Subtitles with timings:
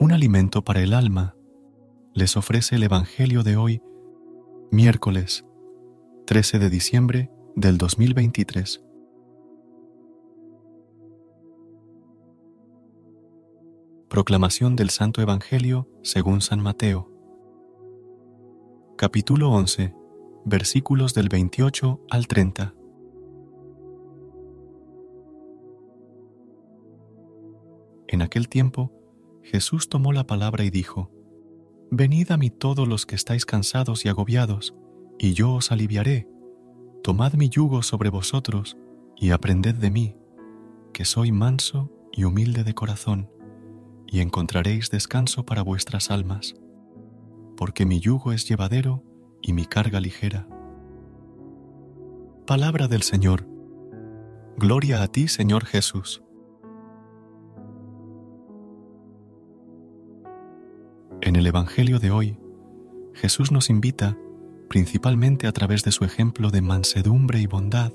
[0.00, 1.36] Un alimento para el alma,
[2.14, 3.82] les ofrece el Evangelio de hoy,
[4.70, 5.44] miércoles
[6.26, 8.82] 13 de diciembre del 2023.
[14.08, 17.10] Proclamación del Santo Evangelio según San Mateo.
[18.96, 19.94] Capítulo 11,
[20.46, 22.74] versículos del 28 al 30.
[28.08, 28.99] En aquel tiempo,
[29.42, 31.10] Jesús tomó la palabra y dijo,
[31.90, 34.74] Venid a mí todos los que estáis cansados y agobiados,
[35.18, 36.28] y yo os aliviaré.
[37.02, 38.76] Tomad mi yugo sobre vosotros
[39.16, 40.16] y aprended de mí,
[40.92, 43.28] que soy manso y humilde de corazón,
[44.06, 46.54] y encontraréis descanso para vuestras almas,
[47.56, 49.02] porque mi yugo es llevadero
[49.42, 50.48] y mi carga ligera.
[52.46, 53.46] Palabra del Señor.
[54.56, 56.22] Gloria a ti, Señor Jesús.
[61.50, 62.38] Evangelio de hoy,
[63.12, 64.16] Jesús nos invita,
[64.68, 67.92] principalmente a través de su ejemplo de mansedumbre y bondad,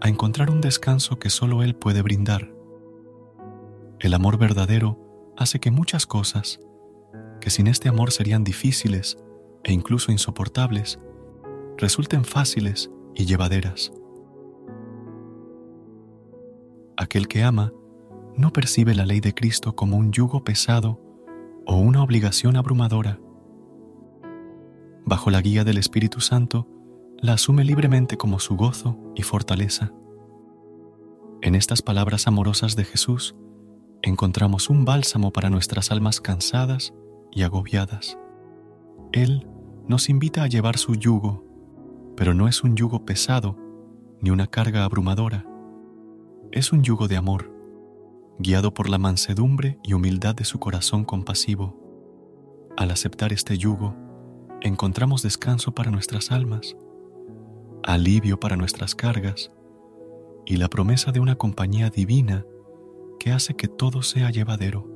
[0.00, 2.54] a encontrar un descanso que solo Él puede brindar.
[4.00, 4.98] El amor verdadero
[5.36, 6.58] hace que muchas cosas,
[7.38, 9.18] que sin este amor serían difíciles
[9.62, 10.98] e incluso insoportables,
[11.76, 13.92] resulten fáciles y llevaderas.
[16.96, 17.74] Aquel que ama
[18.38, 21.03] no percibe la ley de Cristo como un yugo pesado
[21.66, 23.18] o una obligación abrumadora.
[25.04, 26.68] Bajo la guía del Espíritu Santo,
[27.18, 29.92] la asume libremente como su gozo y fortaleza.
[31.42, 33.36] En estas palabras amorosas de Jesús
[34.02, 36.94] encontramos un bálsamo para nuestras almas cansadas
[37.32, 38.18] y agobiadas.
[39.12, 39.46] Él
[39.86, 41.44] nos invita a llevar su yugo,
[42.16, 43.58] pero no es un yugo pesado
[44.20, 45.46] ni una carga abrumadora.
[46.50, 47.53] Es un yugo de amor
[48.38, 51.78] guiado por la mansedumbre y humildad de su corazón compasivo.
[52.76, 53.94] Al aceptar este yugo,
[54.60, 56.76] encontramos descanso para nuestras almas,
[57.84, 59.52] alivio para nuestras cargas
[60.46, 62.44] y la promesa de una compañía divina
[63.20, 64.88] que hace que todo sea llevadero.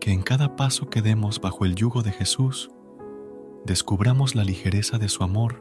[0.00, 2.70] Que en cada paso que demos bajo el yugo de Jesús,
[3.64, 5.60] descubramos la ligereza de su amor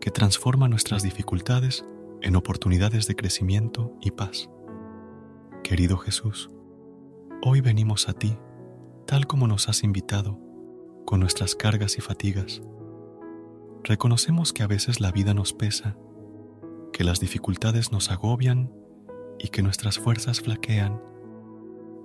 [0.00, 1.84] que transforma nuestras dificultades
[2.22, 4.50] en oportunidades de crecimiento y paz.
[5.62, 6.50] Querido Jesús,
[7.42, 8.36] hoy venimos a ti
[9.06, 10.38] tal como nos has invitado,
[11.06, 12.60] con nuestras cargas y fatigas.
[13.82, 15.96] Reconocemos que a veces la vida nos pesa,
[16.92, 18.70] que las dificultades nos agobian
[19.38, 21.00] y que nuestras fuerzas flaquean,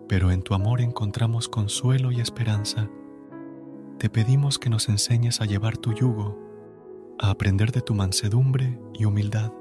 [0.07, 2.89] pero en tu amor encontramos consuelo y esperanza.
[3.97, 6.39] Te pedimos que nos enseñes a llevar tu yugo,
[7.19, 9.51] a aprender de tu mansedumbre y humildad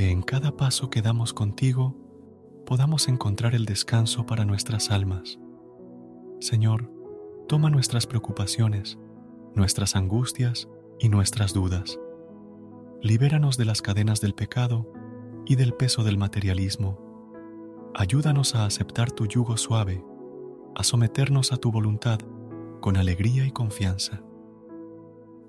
[0.00, 1.94] que en cada paso que damos contigo
[2.64, 5.38] podamos encontrar el descanso para nuestras almas.
[6.40, 6.90] Señor,
[7.48, 8.98] toma nuestras preocupaciones,
[9.54, 12.00] nuestras angustias y nuestras dudas.
[13.02, 14.90] Libéranos de las cadenas del pecado
[15.44, 16.98] y del peso del materialismo.
[17.94, 20.02] Ayúdanos a aceptar tu yugo suave,
[20.76, 22.20] a someternos a tu voluntad
[22.80, 24.22] con alegría y confianza.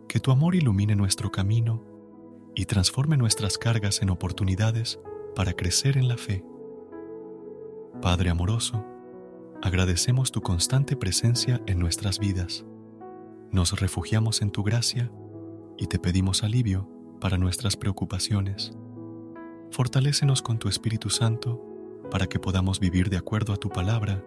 [0.10, 1.86] Que tu amor ilumine nuestro camino
[2.62, 5.00] y transforme nuestras cargas en oportunidades
[5.36, 6.46] para crecer en la fe.
[8.04, 8.86] Padre amoroso,
[9.64, 12.64] agradecemos tu constante presencia en nuestras vidas.
[13.50, 15.12] Nos refugiamos en tu gracia
[15.76, 16.88] y te pedimos alivio
[17.20, 18.74] para nuestras preocupaciones.
[19.72, 21.66] Fortalécenos con tu Espíritu Santo
[22.12, 24.24] para que podamos vivir de acuerdo a tu palabra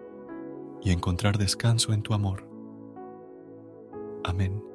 [0.83, 2.49] y encontrar descanso en tu amor.
[4.25, 4.74] Amén.